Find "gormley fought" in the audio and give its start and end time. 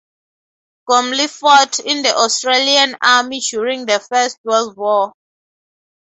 0.87-1.77